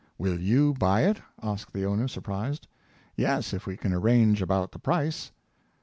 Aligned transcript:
"Will 0.17 0.39
you 0.39 0.73
buy 0.73 1.01
it?" 1.03 1.21
asked 1.43 1.73
the 1.73 1.85
owner, 1.85 2.07
surprised." 2.07 2.65
Yes, 3.15 3.53
if 3.53 3.67
we 3.67 3.77
can 3.77 3.93
agree 3.93 4.41
about 4.41 4.71
the 4.71 4.79
price.'' 4.79 5.31